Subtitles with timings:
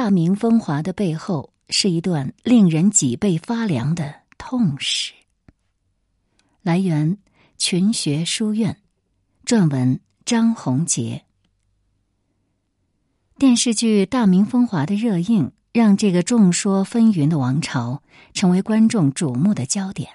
[0.00, 5.12] 大明风华的背后是一段令人脊背发凉的痛史。
[6.62, 7.18] 来源：
[7.58, 8.78] 群学书院，
[9.44, 11.24] 撰文张宏杰。
[13.38, 20.08] 电视剧《大明风华》的热映，让这个众说纷纭的王朝成为观众瞩目的焦点。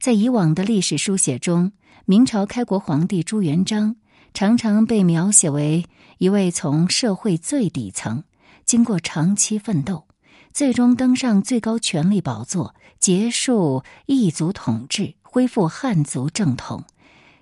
[0.00, 1.70] 在以往的历史书写中，
[2.06, 3.94] 明朝开国皇帝朱元璋
[4.34, 5.86] 常常被描写为
[6.18, 8.24] 一位从社会最底层。
[8.64, 10.06] 经过长期奋斗，
[10.52, 16.84] 最终登上最高权力宝座，结束异族统治，恢复汉族正统，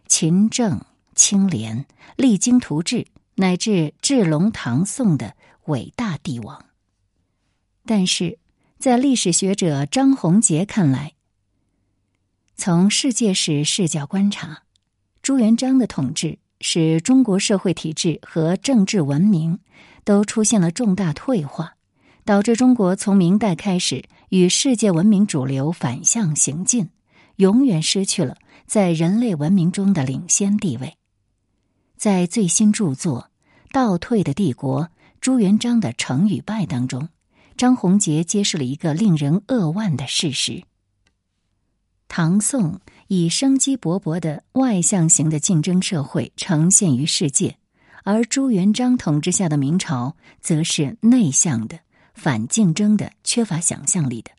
[0.06, 0.80] 勤政
[1.14, 6.64] 清廉，励精图治，乃至治隆唐宋的伟大帝王。
[7.84, 8.38] 但是，
[8.78, 11.14] 在历史学者张宏杰看来，
[12.56, 14.62] 从世界史视角观察，
[15.22, 19.60] 朱元璋的统治使中国社会体制和政治文明。
[20.04, 21.76] 都出现了重大退化，
[22.24, 26.90] 导致中国从明代开始与世界文明主流反向行进，
[27.36, 28.36] 永远失去了
[28.66, 30.96] 在人类文明中的领先地位。
[31.96, 33.28] 在最新著作
[33.72, 37.08] 《倒退的帝国：朱元璋的成与败》当中，
[37.56, 40.64] 张宏杰揭示了一个令人扼腕的事实：
[42.08, 47.56] 唐宋以生机勃勃的外向型的竞争社会呈现于世界。
[48.04, 51.78] 而朱元璋统治下的明朝，则是内向的、
[52.14, 54.30] 反竞争的、缺乏想象力的。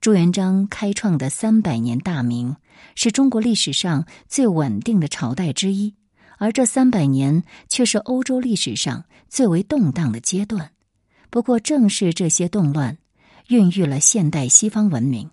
[0.00, 2.56] 朱元璋开创的三百年大明，
[2.94, 5.94] 是中国历史上最稳定的朝代之一，
[6.38, 10.70] 而这三百年却是欧洲历史上最为动荡的阶段。
[11.30, 12.98] 不过，正是这些动乱，
[13.48, 15.30] 孕育了现代西方文明。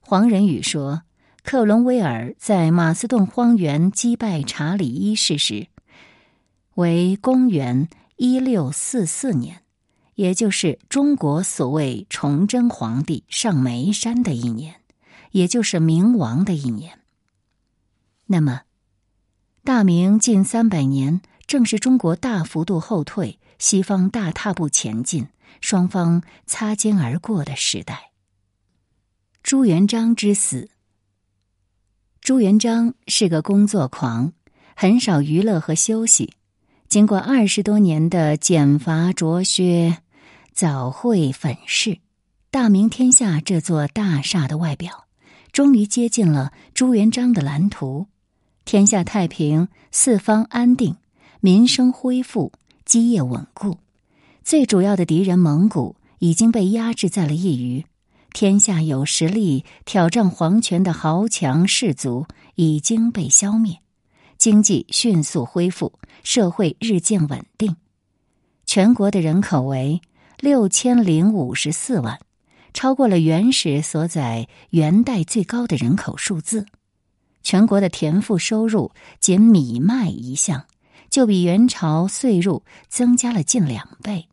[0.00, 1.02] 黄仁宇说，
[1.42, 5.68] 克伦威尔在马斯顿荒原击败查理一世时。
[6.80, 9.62] 为公元一六四四年，
[10.14, 14.80] 也就是中国所谓崇祯皇帝上眉山的一年，
[15.30, 17.00] 也就是明亡的一年。
[18.26, 18.62] 那么，
[19.62, 25.28] 大明近三百年，正是中国大幅度后退、西方大踏步前进、
[25.60, 28.12] 双方擦肩而过的时代。
[29.42, 30.70] 朱元璋之死。
[32.22, 34.32] 朱元璋是个工作狂，
[34.74, 36.34] 很少娱乐和休息。
[36.90, 39.98] 经过二十多年的减伐卓削、
[40.52, 41.98] 早会粉饰，
[42.50, 45.04] 大明天下这座大厦的外表，
[45.52, 48.08] 终于接近了朱元璋的蓝图：
[48.64, 50.96] 天下太平，四方安定，
[51.38, 52.50] 民生恢复，
[52.84, 53.78] 基业稳固。
[54.42, 57.86] 最主要的敌人蒙古已经被压制在了一隅，
[58.32, 62.26] 天下有实力挑战皇权的豪强士族
[62.56, 63.78] 已经被消灭。
[64.40, 65.92] 经济迅速恢复，
[66.24, 67.76] 社会日渐稳定，
[68.64, 70.00] 全国的人口为
[70.38, 72.18] 六千零五十四万，
[72.72, 76.64] 超过了原始所载元代最高的人口数字。
[77.42, 80.64] 全国的田赋收入仅米麦一项，
[81.10, 84.26] 就比元朝岁入增加了近两倍。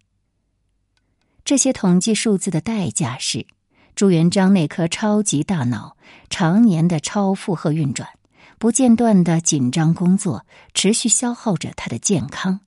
[1.43, 3.45] 这些统计数字的代价是，
[3.93, 5.97] 朱元璋那颗超级大脑
[6.29, 8.07] 常年的超负荷运转。
[8.59, 12.61] 不间断的紧张工作持续消耗着他的健康，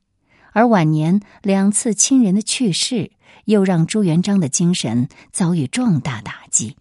[0.52, 3.10] 而晚年两次亲人的去世
[3.46, 6.76] 又让朱元璋的精神遭遇重大打击。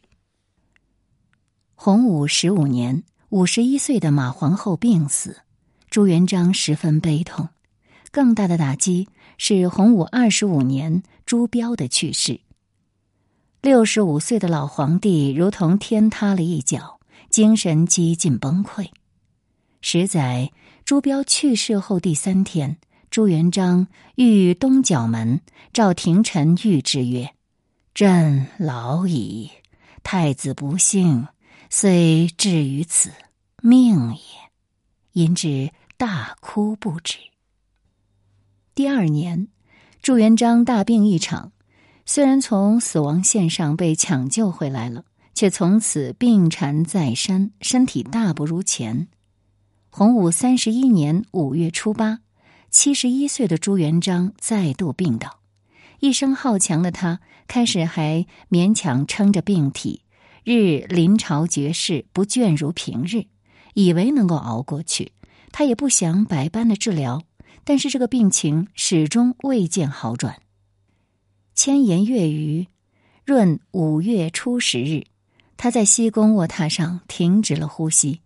[1.73, 5.37] 洪武十五年，五十一岁的马皇后病死，
[5.89, 7.49] 朱元璋十分悲痛。
[8.11, 12.41] 更大的打击是洪武二十五年朱标的去世，
[13.61, 16.99] 六十五岁的老皇帝如同天塌了一角，
[17.29, 18.89] 精神几近崩溃。
[19.81, 20.51] 十载，
[20.83, 22.77] 朱标去世后第三天，
[23.09, 25.41] 朱元璋御东角门，
[25.71, 27.33] 召廷臣谕之曰
[27.95, 29.49] ：“朕老矣，
[30.03, 31.27] 太子不幸，
[31.69, 33.11] 虽至于此，
[33.61, 34.19] 命也。”
[35.13, 37.17] 因之大哭不止。
[38.75, 39.47] 第二年，
[40.01, 41.51] 朱元璋大病一场，
[42.05, 49.07] 虽然从死亡线上被抢救回来了，却从此病缠在身，身体大不如前。
[49.91, 52.19] 洪武三十一年五月初八，
[52.69, 55.39] 七十一岁的朱元璋再度病倒。
[55.99, 60.03] 一生好强的他，开始还勉强撑着病体，
[60.43, 63.25] 日临朝绝世，不倦如平日，
[63.73, 65.11] 以为能够熬过去。
[65.51, 67.23] 他也不想百般的治疗，
[67.63, 70.39] 但是这个病情始终未见好转。
[71.55, 72.67] 千言月余，
[73.25, 75.07] 闰五月初十日，
[75.57, 78.21] 他在西宫卧榻上停止了呼吸。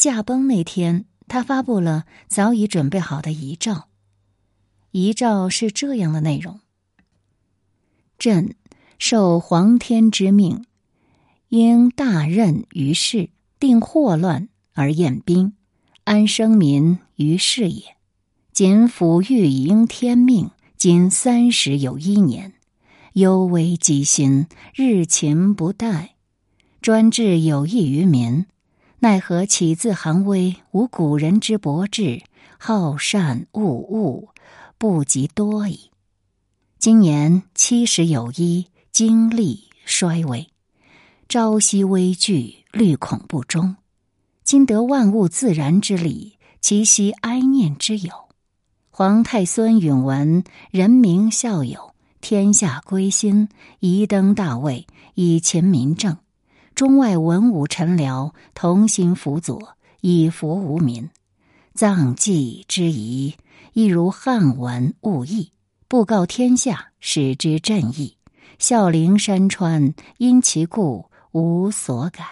[0.00, 3.88] 驾崩那天，他发布了早已准备好的遗诏。
[4.92, 6.60] 遗诏是这样的内容：
[8.18, 8.54] 朕
[8.98, 10.64] 受皇天之命，
[11.50, 15.52] 应大任于世，定祸乱而验兵，
[16.04, 17.82] 安生民于世也。
[18.54, 22.54] 仅抚育以应天命，今三十有一年，
[23.12, 26.12] 忧危积心，日勤不怠，
[26.80, 28.46] 专治有益于民。
[29.02, 32.22] 奈何起自寒微，无古人之博志，
[32.58, 34.28] 好善恶恶，
[34.76, 35.90] 不及多矣。
[36.78, 40.50] 今年七十有一，精力衰微，
[41.30, 43.74] 朝夕危惧，虑恐不终。
[44.44, 48.12] 今得万物自然之理，其悉哀念之有。
[48.90, 53.48] 皇太孙允文，人民孝友，天下归心，
[53.78, 56.18] 宜登大位，以勤民政。
[56.74, 61.08] 中外文武臣僚同心辅佐，以服无民。
[61.74, 63.34] 葬祭之仪，
[63.72, 65.52] 亦如汉文物义，
[65.88, 68.16] 布告天下，使之正义。
[68.58, 72.24] 孝陵山川，因其故无所改。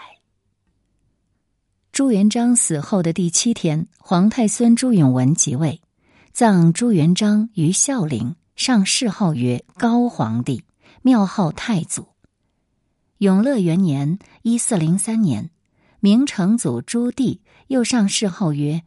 [1.92, 5.80] 朱元璋死后的第七天，皇太孙朱允文即位，
[6.32, 10.64] 葬朱元璋于孝陵，上谥号曰高皇帝，
[11.02, 12.07] 庙号太祖。
[13.18, 15.50] 永乐元年（一四零三年），
[15.98, 18.82] 明成祖朱棣又上谥号曰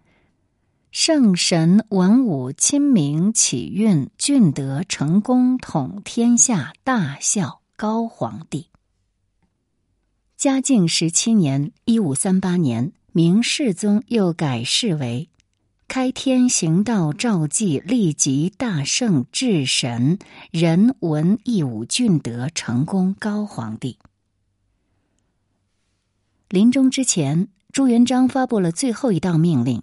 [0.89, 8.67] “圣神文武亲明启运俊德成功统天下大孝高皇帝”。
[10.37, 15.27] 嘉靖十七年（一五三八年），明世宗又改谥为
[15.89, 20.17] “开天行道诏祭立即大圣至神
[20.51, 23.97] 人文义武俊德成功高皇帝”。
[26.51, 29.81] 临终之前，朱元璋发布了最后一道命令，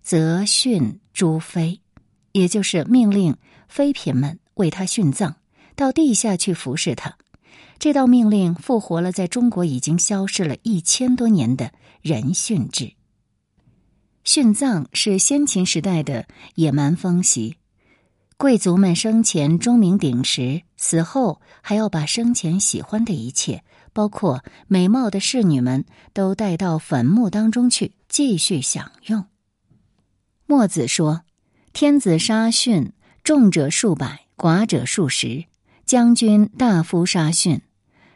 [0.00, 1.82] 则训诸妃，
[2.32, 3.36] 也就是命令
[3.68, 5.36] 妃嫔们为他殉葬，
[5.76, 7.18] 到地下去服侍他。
[7.78, 12.94] 这道命令复活了在中国已经消失了一千多年的人殉制。
[14.24, 17.56] 殉葬是先秦时代的野蛮风习，
[18.38, 23.62] 贵族们生前钟鸣鼎食，死后还要把生前喜欢的一切。
[23.98, 29.24] 包括美貌的侍女们都带到坟墓当中去继续享用。
[30.46, 31.22] 墨子说
[31.74, 32.92] ：“天子杀殉，
[33.24, 35.48] 重者数百，寡者数十；
[35.84, 37.58] 将军大夫杀殉，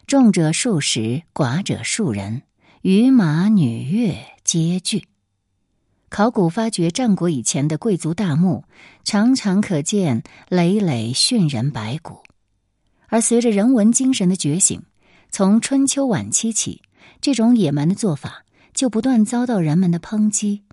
[0.07, 2.43] 重者数十，寡者数人。
[2.83, 5.09] 与马女乐皆惧。”
[6.09, 8.63] 考古发掘战国以前的贵族大墓，
[9.03, 12.23] 常常可见累累殉人白骨。
[13.09, 14.81] 而随着人文精神的觉醒。
[15.35, 16.83] 从春秋晚期起，
[17.23, 18.45] 这种野蛮的做法
[18.75, 20.65] 就不断遭到人们的抨击。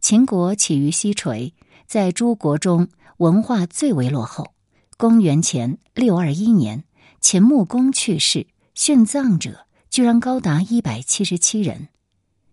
[0.00, 1.52] 秦国起于西陲，
[1.86, 2.88] 在诸国中
[3.18, 4.54] 文化最为落后。
[4.96, 6.82] 公元前六二一年，
[7.20, 11.86] 秦穆公去世，殉葬者居然高达一百七十七人。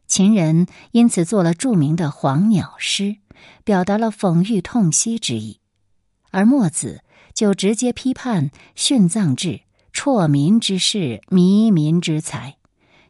[0.06, 3.04] 秦人因此做了著名的《黄鸟诗》，
[3.64, 5.62] 表达了讽喻痛惜之意。
[6.30, 7.02] 而墨子
[7.34, 9.62] 就直接批判殉葬制。
[9.95, 12.57] 辍民之事，靡民之财。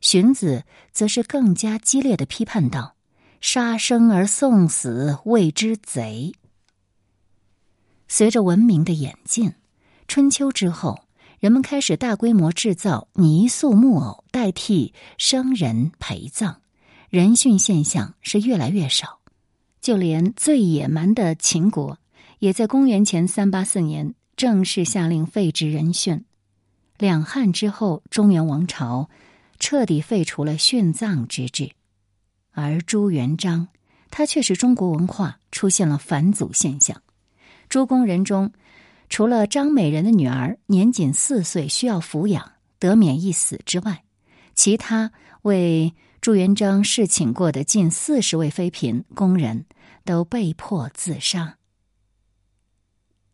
[0.01, 2.95] 荀子则是更加激烈的批判道
[3.41, 6.33] ：“杀生而送死，谓之贼。”
[8.07, 9.51] 随着文明的演进，
[10.07, 11.01] 春秋之后，
[11.39, 16.57] 人们开始大规模制造泥塑木偶代替生人陪葬，
[17.09, 19.19] 人殉现象是越来越少。
[19.81, 21.97] 就连最野蛮的秦国，
[22.37, 26.21] 也在公元前三八四年正式下令废止人殉。
[26.97, 29.09] 两汉之后，中原王朝
[29.59, 31.71] 彻底废除了殉葬之制，
[32.51, 33.67] 而朱元璋
[34.09, 37.01] 他却使中国文化出现了返祖现象。
[37.67, 38.53] 朱公人中，
[39.09, 44.03] 除了张美人的女儿年仅四岁需要抚养得免一死之外，
[44.53, 45.11] 其他
[45.41, 49.65] 为朱元璋侍寝过的近四十位妃嫔宫人
[50.05, 51.57] 都被迫自杀。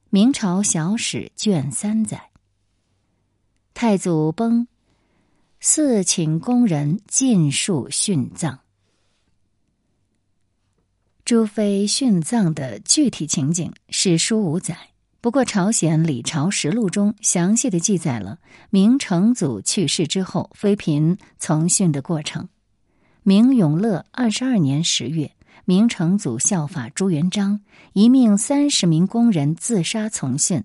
[0.10, 2.31] 明朝小史卷三载。
[3.84, 4.68] 太祖崩，
[5.60, 8.60] 四寝宫人尽数殉葬。
[11.26, 14.78] 朱妃殉葬的具体情景，史书无载。
[15.20, 18.38] 不过，朝鲜李朝实录中详细的记载了
[18.70, 22.50] 明成祖去世之后妃嫔从训的过程。
[23.24, 25.32] 明永乐二十二年十月，
[25.66, 27.60] 明成祖效法朱元璋，
[27.94, 30.64] 一命三十名工人自杀从训。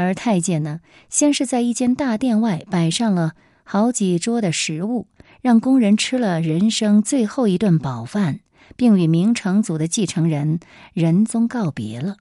[0.00, 3.32] 而太监呢，先是在一间大殿外摆上了
[3.64, 5.08] 好几桌的食物，
[5.42, 8.38] 让工人吃了人生最后一顿饱饭，
[8.76, 10.60] 并与明成祖的继承人
[10.92, 12.16] 仁宗告别了，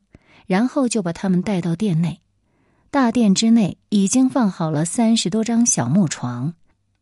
[0.47, 2.21] 然后就把他们带到殿内。
[2.89, 6.55] 大殿之内已经放好了三十多张小木床，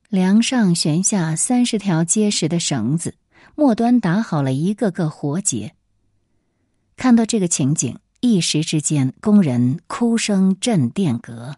[0.10, 3.16] 梁上悬下三十条结实的绳子，
[3.56, 5.74] 末端打好了一个个活结。
[6.98, 11.58] 看到这个情景，一时之间，工人哭声震殿阁，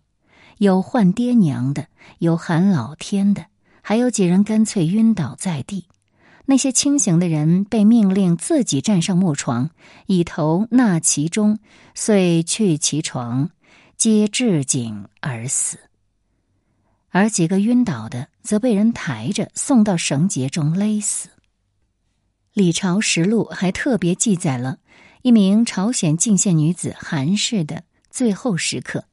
[0.58, 1.88] 有唤爹娘的，
[2.20, 3.46] 有喊老天的，
[3.82, 5.86] 还有几人干脆晕倒在地。
[6.48, 9.70] 那些清醒的人被命令自己站上木床，
[10.08, 11.60] 以头纳其中，
[11.96, 13.50] 遂去其床。
[13.96, 15.80] 皆置颈而死，
[17.10, 21.30] 而几个晕倒的则被人抬着送到绳结中勒死。
[22.54, 24.78] 《李朝实录》还特别记载了
[25.28, 29.04] 一名朝鲜进献女子韩氏的最后时刻。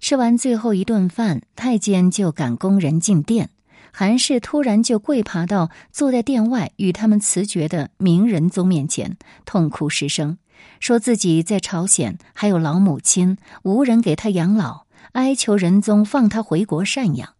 [0.00, 3.50] 吃完最后一顿饭，太监就赶工人进殿，
[3.92, 10.38] 韩氏突然就跪爬到坐在殿外与他们辞爵的明仁宗面前，痛哭失声。
[10.80, 17.34] 说自己在朝鲜还有老母亲，无人给他养老，哀求仁宗放他回国赡养，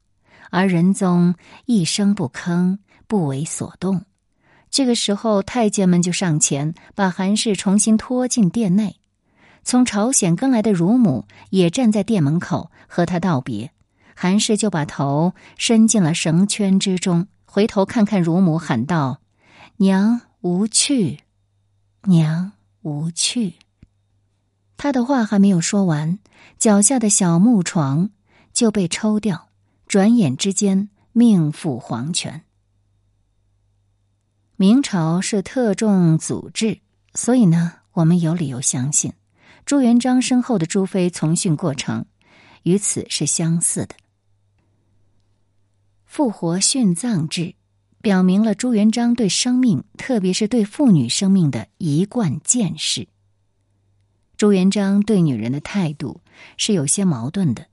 [0.50, 2.76] 而仁宗一声不吭，
[3.06, 4.04] 不为所动。
[4.72, 8.96] 这个时候，太监们就上前把韩氏重新拖进殿内。
[9.62, 13.70] 从朝鲜跟来的乳母也站在殿门口和他道别，
[14.16, 19.20] 韩氏就把头伸进了绳圈之中，回头看看乳母，喊道
[19.76, 21.20] ：“娘无去，
[22.04, 22.52] 娘。”
[22.82, 23.54] 无趣。
[24.76, 26.18] 他的话还没有说完，
[26.58, 28.10] 脚下的小木床
[28.52, 29.50] 就被抽掉，
[29.86, 32.42] 转眼之间命赴黄泉。
[34.56, 36.80] 明朝是特重祖制，
[37.14, 39.12] 所以呢，我们有理由相信
[39.66, 42.04] 朱元璋身后的朱妃从训过程
[42.62, 43.94] 与此是相似的。
[46.04, 47.54] 复活殉葬制。
[48.02, 53.06] 表明了朱元璋对生命，特别是对妇女生命的一贯见识。
[54.36, 56.20] 朱元璋对女人的态度
[56.56, 57.68] 是有些矛盾的。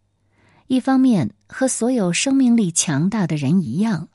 [0.67, 4.07] 一方面，和所有生命力强大的人一样，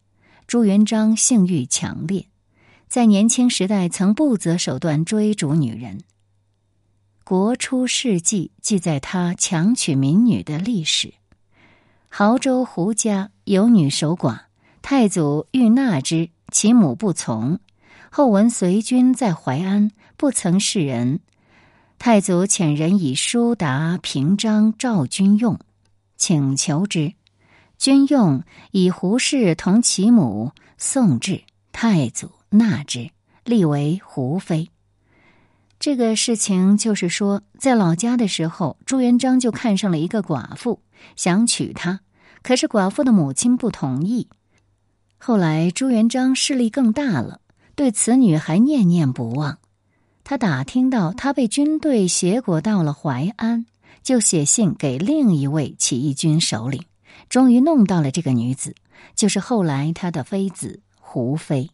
[0.46, 2.28] 朱元璋性欲强烈，
[2.94, 5.98] 在年轻时代曾不择手段追逐女人。
[7.24, 11.12] 《国初事迹》记载他强娶民女的历史。
[12.08, 14.42] 亳州胡家有女守寡。
[14.80, 17.58] 太祖欲纳之，其母不从。
[18.12, 21.18] 后闻随军在淮安，不曾示人。
[21.98, 25.58] 太祖遣人以书达平章召君用，
[26.16, 27.14] 请求之。
[27.76, 33.10] 君用以胡氏同其母送至，太祖纳之，
[33.44, 34.70] 立为胡妃。
[35.80, 40.80] 这个事情就是说，在老家的时候，朱元璋就看上了一个寡妇，
[41.16, 42.00] 想娶她，
[42.42, 44.28] 可是寡妇的母亲不同意。
[45.18, 47.40] 后来朱元璋势力更大了，
[47.74, 49.58] 对此女还念念不忘。
[50.22, 53.66] 他打听到她被军队挟裹到了淮安，
[54.02, 56.84] 就写信给另一位起义军首领，
[57.28, 58.74] 终于弄到了这个女子，
[59.16, 61.70] 就是后来他的妃子胡妃。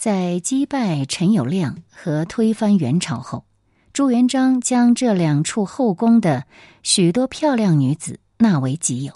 [0.00, 3.44] 在击败陈友谅和推翻元朝后，
[3.92, 6.46] 朱元璋将这两处后宫的
[6.82, 9.12] 许多漂亮女子纳为己有。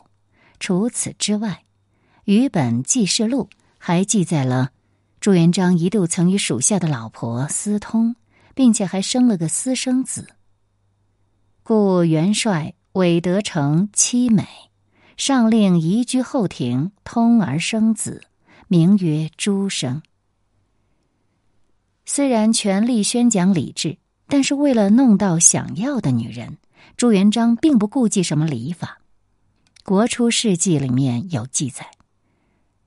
[0.61, 1.63] 除此之外，
[2.25, 3.49] 《于本纪事录》
[3.79, 4.73] 还记载了
[5.21, 8.15] 朱元璋一度曾与属下的老婆私通，
[8.55, 10.29] 并且还生了个私生子。
[11.63, 14.47] 故元帅韦德成妻美，
[15.17, 18.25] 上令移居后庭，通而生子，
[18.69, 20.03] 名曰朱生。
[22.07, 23.97] 虽然全力宣讲礼制，
[24.29, 26.59] 但是为了弄到想要的女人，
[26.97, 28.99] 朱元璋并不顾忌什么礼法。
[29.87, 31.87] 《国初事记》里面有记载。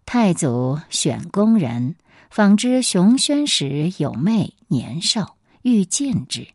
[0.06, 1.96] 太祖选宫人，
[2.30, 6.48] 访知熊宣时有妹年少，欲见之。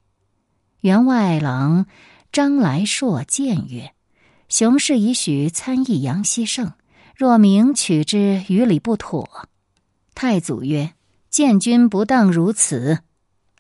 [0.81, 1.87] 员外郎
[2.33, 3.93] 张来硕谏曰
[4.49, 6.73] ：“熊氏已许参议杨希盛，
[7.15, 9.49] 若明取之，于理不妥。”
[10.15, 10.93] 太祖曰
[11.33, 13.01] ：“见君不当如此，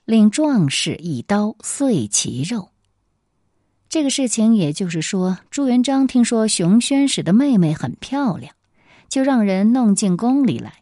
[0.04, 2.68] 令壮士一刀碎其肉。”
[3.90, 8.54] 这个事情，也就是说，朱元璋听说熊宣使的妹妹很漂亮。
[9.08, 10.80] 就让人弄进宫里来，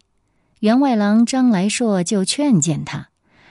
[0.61, 3.09] 员外郎张来硕就劝谏他，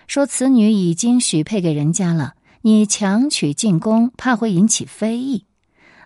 [0.07, 5.45] 说：“此女已经许配给人家了，你强娶进宫，怕会引起非议。”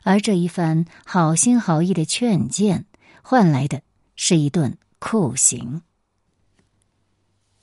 [0.02, 2.86] 而这一番好心好意的劝谏，
[3.22, 3.82] 换来的
[4.16, 5.84] 是一顿酷刑。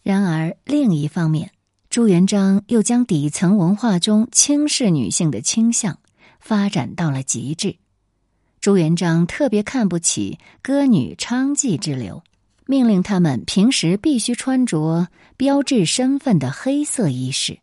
[0.03, 1.53] 然而另一方面，
[1.89, 5.99] 朱元璋又将底层文化中轻视女性的倾向
[6.41, 7.77] 发展到了极致。
[8.61, 12.23] 朱元璋特别看不起歌女娼妓之流，
[12.67, 17.59] 命令他们平时必须穿着标志身份的黑色衣饰。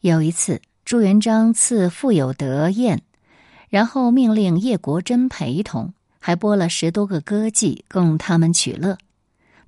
[0.00, 3.02] 有一次，朱元璋赐傅有德宴，
[3.68, 8.96] 然后命令叶国珍陪同，还拨了十多个歌妓供他们取乐。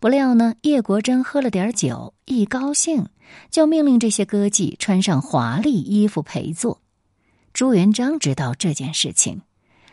[0.01, 3.07] 不料呢，叶国珍喝了点酒，一高兴
[3.51, 6.81] 就命令这些歌妓穿上华丽衣服陪坐。
[7.53, 9.43] 朱元璋知道这件事情，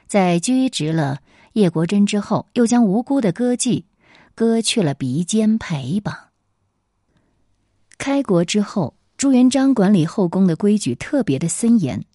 [0.07, 1.19] 在拘执了
[1.53, 3.83] 叶国珍之后，又将无辜的歌妓
[4.33, 6.15] 割去了鼻尖陪绑。
[7.97, 12.05] 开国之后，朱元璋管理后宫的规矩特别的森严。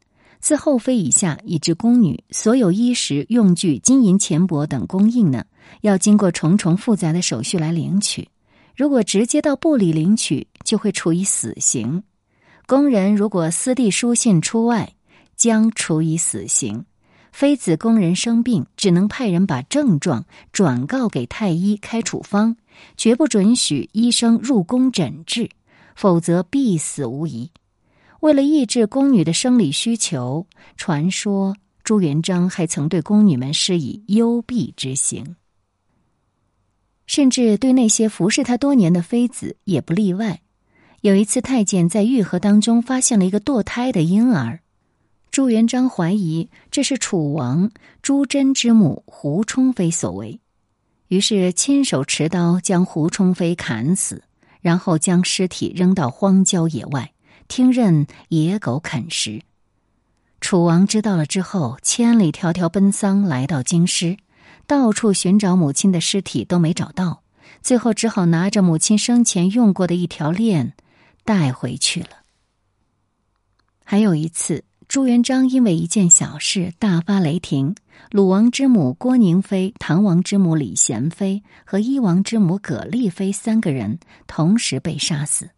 [0.43, 5.45] 自后妃以下以至宫女，所有衣食用具、金银钱帛等供应呢，
[5.83, 8.29] 要经过重重复杂的手续来领取。
[8.77, 12.03] 如果直接到部里领取，就会处以死刑。
[12.67, 14.93] 工人如果私递书信出外，
[15.37, 16.85] 将处以死刑。
[17.31, 22.57] 妃子、工人生病，只能派人把症状转告给太医开处方，
[22.97, 25.49] 绝不准许医生入宫诊治，
[25.95, 27.49] 否则必死无疑。
[28.23, 35.35] 为了抑制宫女的生理需求，传说朱元璋还曾对宫女们施以幽闭之刑，
[37.05, 40.41] 甚至对那些服侍他多年的妃子也不例外。
[41.00, 44.61] 有一次，太监在御河当中发现了一个堕胎的婴儿，
[45.33, 50.38] 朱元璋怀疑这是楚王朱桢之母胡充妃所为，
[51.09, 54.23] 于是亲手持刀将胡充妃砍死，
[54.61, 57.12] 然后将尸体扔到荒郊野外。
[57.55, 59.43] 听任野狗啃食。
[60.41, 64.17] 楚王知道了之后，千里迢迢奔丧来到京师，
[64.67, 67.23] 到处寻找母亲的尸体都没找到，
[67.61, 70.73] 最后只好拿着母亲生前用过的一条链
[71.27, 72.23] 带回去了。
[73.85, 77.75] 还有一次，朱元璋因为一件小事大发雷霆，
[78.13, 85.51] 鲁王之母郭宁妃、唐王之母李贤妃和伊王之母葛丽妃三个人同时被杀死。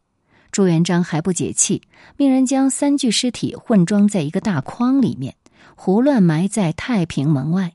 [0.54, 1.82] 朱元璋还不解气，
[2.16, 5.34] 命人将三具尸体混装在一个大筐里面，
[5.74, 7.72] 胡乱埋在太平门外。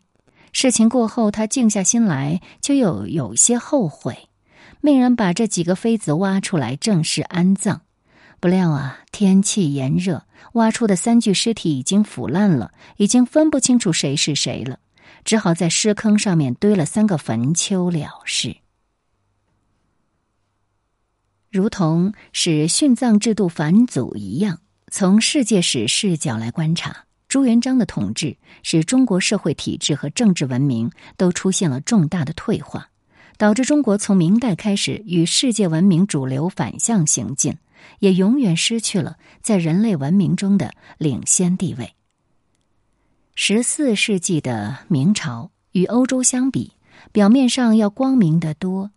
[0.54, 4.30] 事情过后，他静下心来，就又有些后悔，
[4.80, 7.82] 命人把这几个妃子挖出来正式安葬。
[8.40, 14.80] 不料啊，天气炎热，挖出的三具尸体已经腐烂了，已经分不清楚谁是谁了，
[15.26, 18.56] 只好在尸坑上面堆了三个坟丘了事。
[21.52, 24.60] 如同使殉葬制度返祖一样，
[24.92, 32.90] 从世界史视角来观察，朱元璋的统治使中国社会体制和政治文明都出现了重大的退化，
[33.38, 37.58] 导致中国从明代开始与世界文明主流反向行进，
[37.98, 41.96] 也永远失去了在人类文明中的领先地位。
[43.34, 46.74] 十四世纪的明朝与欧洲相比，
[47.12, 48.92] 表面上要光明得多。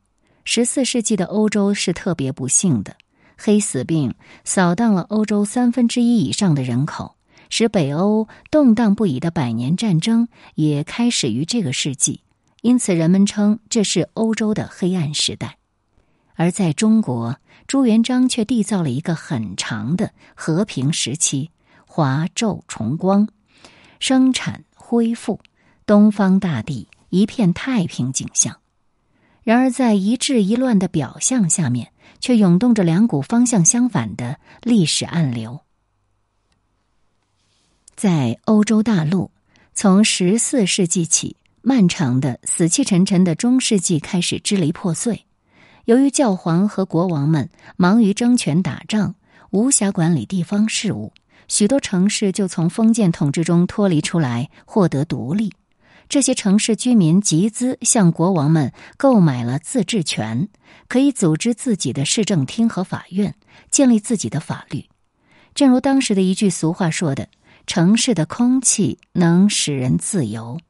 [0.45, 2.97] 十四世纪的欧洲是特别不幸的，
[3.39, 7.15] 黑死病扫荡了欧洲三分之一以上的人口，
[7.49, 12.23] 使北欧动荡不已的百年战争也开始于这个世纪，
[12.61, 15.59] 因此人们称这是欧洲的黑暗时代。
[16.35, 17.37] 而在中国，
[17.69, 21.51] 朱元璋却缔造了一个很长的和平时期，
[21.87, 23.29] 华昼重光，
[24.01, 25.39] 生产恢复，
[25.87, 28.57] 东方大地一片太平景象。
[29.45, 35.61] 然而，在一治一乱的表象下面，却涌动着两股方向相反的历史暗流。
[37.97, 39.31] 在欧洲大陆，
[39.75, 45.27] 从十四世纪起，漫长的死气沉沉的中世纪开始支离破碎。
[45.87, 49.17] 由于教皇和国王们忙于争权打仗，
[49.51, 51.13] 无暇管理地方事务，
[51.49, 55.53] 许多城市就从封建统治中脱离出来，获得独立。
[56.13, 60.47] 这些城市居民集资向国王们购买了自治权，
[60.87, 63.35] 可以组织自己的市政厅和法院，
[63.71, 64.85] 建立自己的法律。
[65.55, 67.31] 正如当时的一句俗话说的
[67.67, 70.61] ：“城市的空气能使人自由。”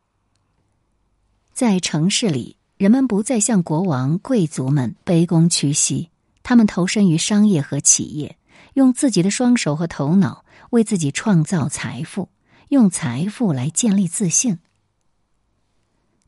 [1.53, 6.11] 在城市里，人们不再向国王、贵族们卑躬屈膝，
[6.45, 8.37] 他们投身于商业和企业，
[8.75, 12.29] 用自己的双手和头脑为自己创造财富，
[12.69, 14.61] 用财富来建立自信。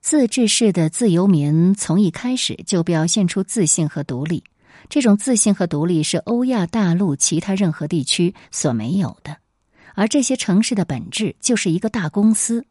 [0.04, 4.44] 自治式的自由民从一开始就表现出自信和独立，
[4.90, 9.38] 这种自信和独立是欧亚大陆其他任何地区所没有的。
[9.94, 12.66] 而这些城市的本质就是一个大公司，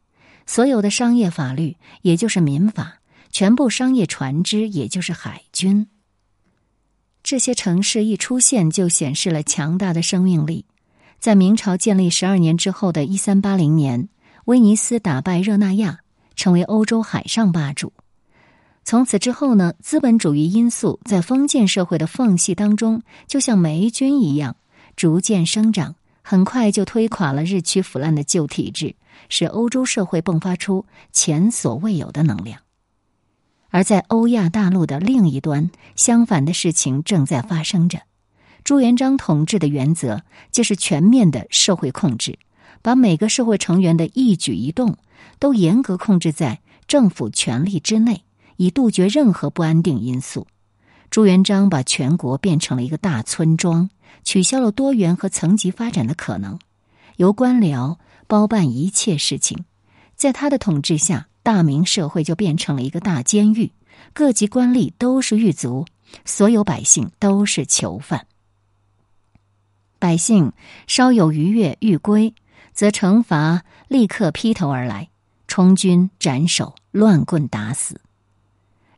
[0.46, 3.00] 所有的商业法律也就是民法，
[3.32, 5.88] 全部商业船只也就是海军。
[7.24, 10.66] 这些城市一出现就显示了强大的生命力。
[11.20, 14.08] 在明朝建立十二年之后的一三八零年，
[14.46, 16.02] 威尼斯打败热那亚。
[16.44, 17.94] 成为欧洲海上霸主。
[18.84, 24.58] 从此之后呢，资本主义因素在封建社会的缝隙当中，就像霉菌一样
[24.98, 28.94] 逐渐生长，很快就推垮了日趋腐烂的旧体制，
[29.30, 32.60] 使欧洲社会迸发出前所未有的能量。
[33.70, 38.02] 而在欧亚大陆的另一端，相反的事情正在发生着。
[38.66, 42.38] 朱元璋统治的原则就是全面的社会控制，
[42.82, 44.98] 把每个社会成员的一举一动
[45.40, 48.24] 都严格控制在政府权力之内，
[48.58, 50.48] 以杜绝任何不安定因素。
[51.10, 53.90] 朱元璋把全国变成了一个大村庄，
[54.24, 56.58] 取消了多元和层级发展的可能，
[57.18, 59.66] 由官僚包办一切事情。
[60.16, 63.72] 在他的统治下，大明社会就变成了一个大监狱，
[64.14, 65.86] 各级官吏都是狱卒，
[66.26, 68.26] 所有百姓都是囚犯。
[70.00, 70.52] 百姓
[70.88, 72.34] 稍有逾越欲归，
[72.74, 75.10] 则惩罚立刻劈头而来，
[75.54, 78.02] 充军斩首，乱棍打死。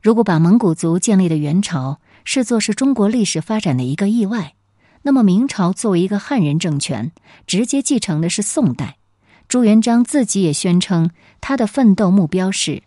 [0.02, 4.56] 如果把蒙古族建立的元朝视作是中国历史发展的一个意外，
[5.02, 7.12] 那么明朝作为一个汉人政权，
[7.46, 8.96] 直接继承的是宋代。
[9.50, 12.84] 朱元璋自己也宣称，他的奋斗目标是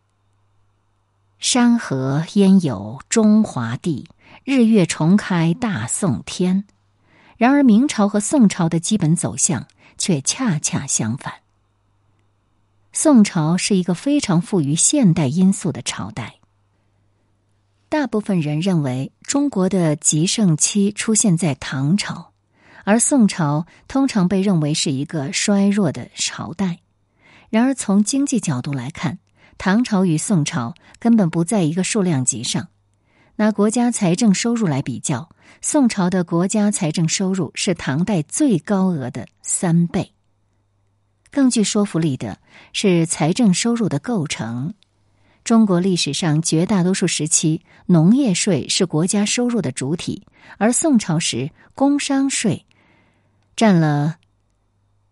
[1.38, 4.08] “山河焉有中华地，
[4.44, 6.64] 日月重开大宋天”。
[7.36, 9.66] 然而，明朝和宋朝的基本走向
[9.98, 11.34] 却恰恰相反。
[12.92, 16.36] 宋朝是一个非常富于现代因素的朝代。
[17.88, 22.32] 大部分人认为，中国的极盛期出现在唐朝，
[22.84, 26.80] 而宋朝通常被认为是一个衰弱的朝代。
[27.48, 29.18] 然而，从经济角度来看，
[29.56, 32.68] 唐朝与宋朝根本不在一个数量级上。
[33.36, 35.28] 拿国家财政收入来比较。
[35.62, 40.12] 宋朝的国家财政收入是唐代最高额的三倍。
[41.30, 42.38] 更具说服力的
[42.72, 44.74] 是财政收入的构成。
[45.42, 50.26] 中国历史上绝大多数时期，农业税是国家收入的主体，
[50.58, 52.66] 而宋朝时，工商税
[53.56, 54.18] 占了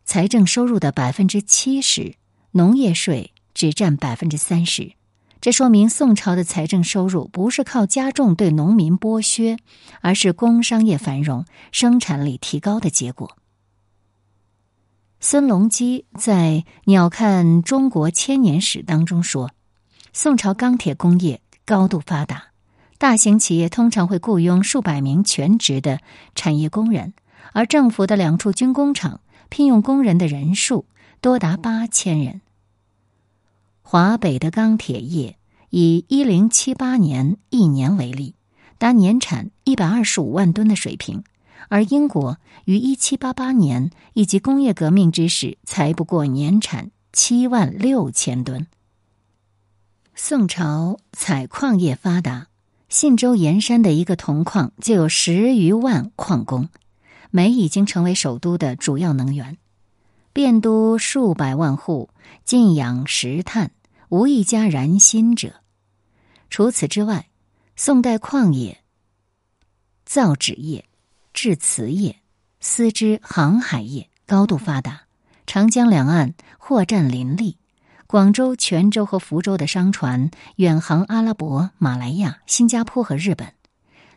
[0.04, 2.14] 财政收入的百分之七十，
[2.52, 4.92] 农业税只占百分之三十。
[5.40, 9.57] 这说明宋朝的财政收入不是靠加重对农民剥削，
[10.00, 13.37] 而是工商业繁荣、生产力提高的结果。
[15.20, 19.50] 孙隆基在《鸟瞰中国千年史》当中说，
[20.12, 22.44] 宋朝钢铁工业高度发达，
[22.98, 25.98] 大型企业通常会雇佣数百名全职的
[26.37, 27.14] 产业工人，
[27.52, 30.87] 而政府的两处军工厂聘用工人的人数
[31.20, 32.40] 多达八千人。
[33.83, 35.37] 华北的钢铁业
[35.70, 38.37] 以一零七八年一年为例，
[38.78, 41.24] 达年产一百二十五万吨的水平，
[41.68, 48.66] 而英国于一七八八年以及工业革命之时，才不过年产七万六千吨。
[50.14, 52.49] 宋朝采矿业发达，
[52.88, 56.68] 信州盐山的一个铜矿就有十余万矿工，
[57.31, 59.59] 煤已经成为首都的主要能源，
[60.35, 62.11] 汴都数百万户
[62.44, 63.73] 禁养石炭。
[64.11, 65.61] 无一家燃心者。
[66.49, 67.29] 除此之外，
[67.77, 68.81] 宋代矿业、
[70.07, 70.88] 造纸业、
[71.40, 72.16] 制瓷业、
[72.59, 75.03] 丝织、航海业高度发达。
[75.46, 77.59] 长江两岸货栈林立，
[78.09, 83.53] 广州、泉州和福州的商船远航阿拉伯、马来亚、新加坡和日本。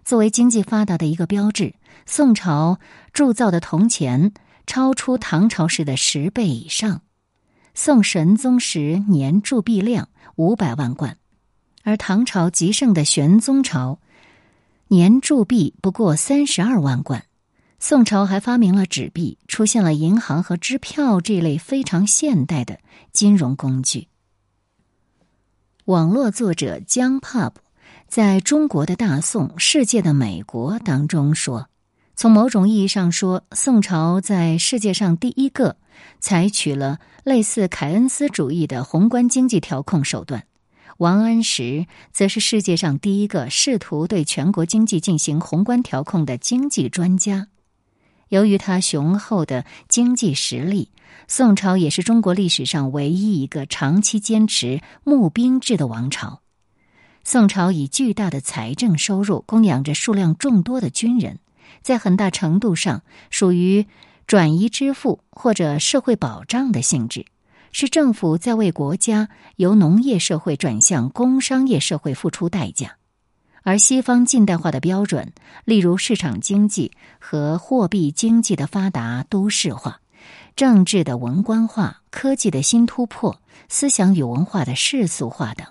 [0.03, 1.75] 作为经济发达的一个标志，
[2.07, 2.79] 宋朝
[3.13, 4.34] 铸造的铜钱
[4.65, 7.03] 超出唐朝时的十倍以上。
[7.75, 11.17] 宋神宗时年铸币量五百万贯，
[11.84, 13.99] 而唐朝极盛的玄宗朝
[14.93, 17.23] 年铸币不过三十二万贯。
[17.80, 22.77] 宋朝还发明了纸币，出现了银行和支票这类非常现代的
[23.13, 24.10] 金融工具。
[25.86, 27.54] 网络作者江 pub
[28.10, 31.69] 在中国的大宋，世界的美国当中说。
[32.17, 35.77] 从某种意义上说，宋朝在世界上第一个
[36.19, 40.43] 采取了类似凯恩斯主义的宏观经济调控手段。
[41.01, 47.47] 王安石则是世界上第一个试图对全国经济进行宏观调控的经济专家。
[48.29, 50.91] 由于他雄厚的经济实力，
[51.27, 56.43] 宋朝也是中国历史上唯一一个长期坚持募兵制的王朝。
[57.23, 61.39] 宋朝以巨大的财政收入供养着数量众多的军人。
[61.81, 63.87] 在很大程度上属于
[64.27, 67.25] 转移支付或者社会保障的性质，
[67.71, 72.97] 是政府在为国家由农业社会转向工商业社会付出代价。
[73.63, 75.34] 而西方近代化的标准，
[75.65, 80.01] 例如市场经济和货币经济的发达、都市化、
[80.55, 85.67] 政治的文官化、科技的新突破、思想与文化的世俗化等，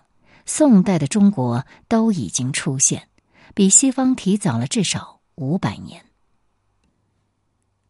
[0.47, 3.09] 宋代的中国都已经出现，
[3.55, 5.21] 比西方提早了至少。
[5.37, 6.05] 五百年。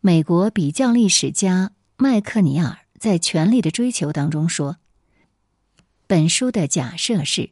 [0.01, 4.77] 美国比较历史家麦克尼尔在《权力的追求》当中说，
[6.07, 7.49] 本书的假设是。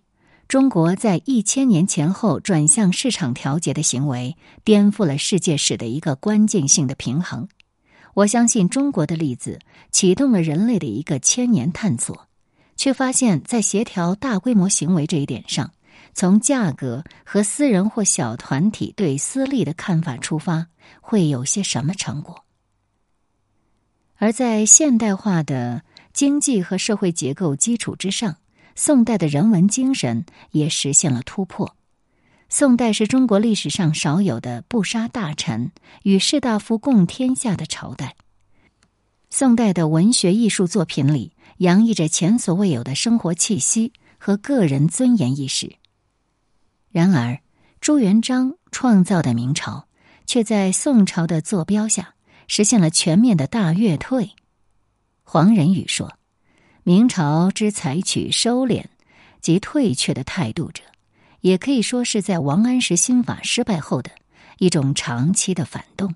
[0.46, 7.48] 中国在一千年前后转向市场调节的行为，颠覆了世界史的一个关键性的平衡。
[8.12, 9.58] 我相信中国的例子
[9.90, 12.28] 启动了人类的一个千年探索，
[12.76, 15.72] 却发现，在协调大规模行为这一点上，
[16.12, 20.66] 从价格和私人或小团体对私利的看法出发，
[21.00, 22.44] 会有些什么成果？
[24.18, 28.36] 而在现代化的经济和社会结构基础之上。
[28.80, 31.74] 宋代的人文精神也实现了突破。
[32.48, 35.72] 宋代是中国历史上少有的不杀大臣、
[36.04, 38.14] 与士大夫共天下的朝代。
[39.30, 45.74] 宋代的文学艺术作品里洋溢着前所未有的生活气息和个人尊严意识。
[46.92, 47.40] 然而，
[47.80, 49.88] 朱元璋创造的明朝，
[50.24, 52.14] 却在宋朝的坐标下
[52.48, 54.32] 实现了全面的大跃退。
[55.22, 56.18] 黄仁宇说。
[56.84, 58.86] 明朝之采取收敛
[59.42, 60.82] 及退却的态度者，
[61.42, 64.10] 也可以说是在王安石新法失败后的
[64.56, 66.14] 一种长期的反动。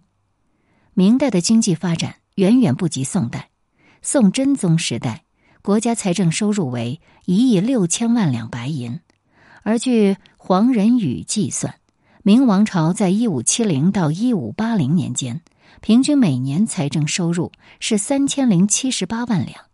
[0.95, 3.51] 明代的经济发展远远不及宋代。
[4.01, 5.25] 宋真宗时代，
[5.61, 9.01] 国家财政收入为一亿六千万两白银，
[9.64, 11.75] 而据黄仁宇计算，
[12.23, 15.42] 明王朝在一五七零到一五八零年间，
[15.83, 19.64] 平均每年财政收入是三千零七十八万两。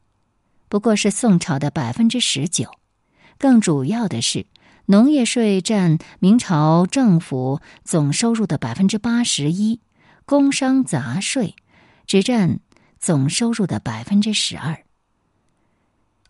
[0.71, 2.71] 不过是宋朝的百分之十九，
[3.37, 4.47] 更主要的是，
[4.87, 9.81] 农业税占明朝政府总收入的百分之八十一，
[10.25, 11.55] 工商杂税
[12.07, 12.59] 只占
[12.99, 14.83] 总收入的百分之十二。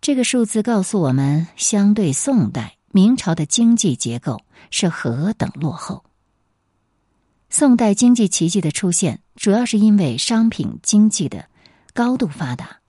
[0.00, 4.40] 这个数字告诉我们，相对宋代，明朝的经济结构
[4.72, 6.04] 是何等落后。
[7.50, 11.48] 宋代经济奇迹的出现，主要是因为商品经济的
[11.94, 12.80] 高度发达。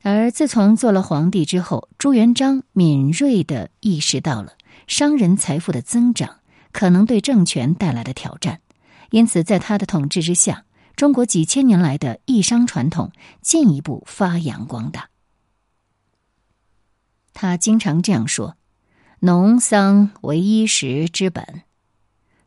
[0.00, 4.54] 而自从做了皇帝之后，朱元璋敏锐的意识到了
[4.88, 6.40] 商人财富的增长
[6.72, 8.60] 可能对政权带来的挑战，
[9.10, 10.64] 因此在他的统治之下，
[10.96, 13.12] 中国几千年来的义商传统
[13.42, 15.10] 进一步发扬光大。
[17.34, 18.56] 他经常这样说
[19.20, 21.62] ：“农桑为衣食之本。”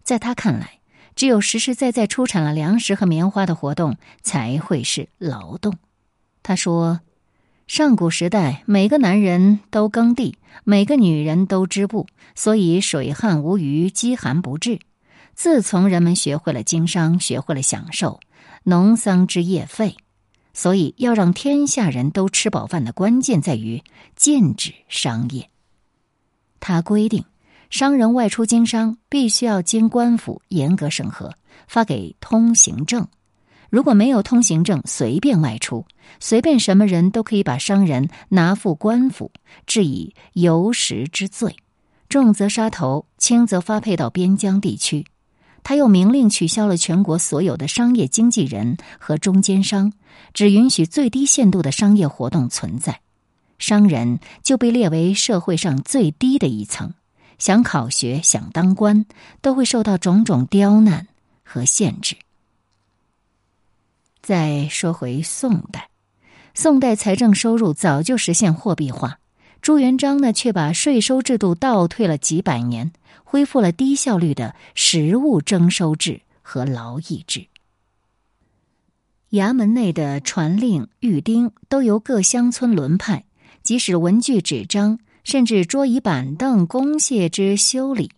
[0.04, 0.80] 在他看来，
[1.15, 5.75] 只有实实在在出产了粮食和棉花的活动才会是劳动。
[6.43, 6.99] 他说。
[7.67, 14.78] 上古时代，每个男人都耕地，每个女人都织布，所以水旱无虞，饥寒不至。
[15.34, 18.19] 自从人们学会了经商，学会了享受，
[18.65, 19.97] 农桑之业废。
[20.54, 23.84] 所以，要让天下人都吃饱饭的关键在于
[24.15, 25.49] 禁止商业。
[26.60, 27.25] 他规定，
[27.69, 31.34] 商人外出经商必须要经官府严格审核，
[31.67, 33.08] 发给通行证。
[33.69, 35.86] 如果没有通行证，随便外出，
[36.19, 39.32] 随便什么人都可以把商人拿赴官府，
[39.65, 41.56] 治以游食之罪，
[42.08, 45.06] 重则杀头，轻则发配到边疆地区。
[45.63, 49.91] 他又明令取消了全国所有的商业经纪人和中间商，
[50.32, 53.01] 只允许最低限度的商业活动存在，
[53.58, 56.93] 商人就被列为社会上最低的一层，
[57.38, 59.06] 想考学、想当官，
[59.41, 61.08] 都会受到种种刁难
[61.43, 62.15] 和限制。
[64.21, 65.89] 再说回宋代，
[66.54, 69.19] 宋代财政收入早就实现货币化，
[69.62, 72.91] 朱元璋呢却把税收制度倒退了几百年，
[73.24, 77.48] 恢复了低效率的实物征收制和劳役制。
[79.32, 83.26] 衙门内的传令、预丁都由各乡村轮派，
[83.63, 88.11] 即使文具、纸张，甚至桌椅板凳、公械之修理，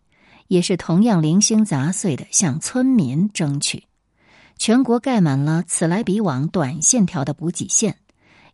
[0.47, 3.85] 也是同样零星杂碎的向村民争取。
[4.57, 7.97] 全国盖满了此来彼往、短线条的补给线。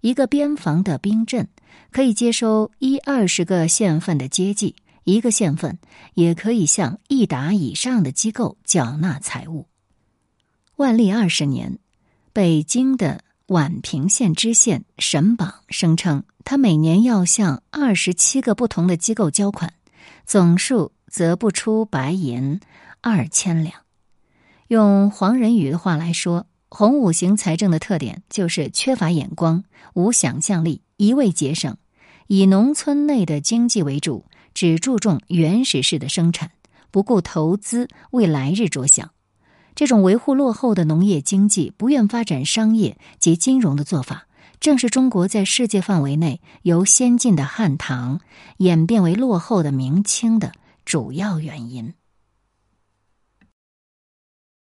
[0.01, 1.47] 一个边防的兵镇
[1.91, 5.79] 可以接收一二十个县份的接济，一个县份
[6.13, 9.67] 也可以向一打以上的机构缴纳财物。
[10.75, 11.79] 万历二十年，
[12.33, 19.73] 北京的宛平县知县沈榜声称，他每年要向二十七个不同的机构交款，
[20.25, 22.61] 总数则不出白银
[23.01, 23.75] 二千两。
[24.69, 31.75] 用黄仁宇的话来说，洪五行财政的特点就是缺乏眼光、无想象力、一味节省，
[32.27, 36.49] 以农村内的经济为主，只注重原始式的生产，
[36.91, 39.11] 不顾投资为来日着想。
[39.75, 44.27] 这种维护落后的农业经济、不愿发展商业及金融的做法，
[44.59, 48.21] 正是中国在世界范围内由先进的汉唐
[48.57, 50.51] 演变为落后的明清的
[50.85, 51.93] 主要原因。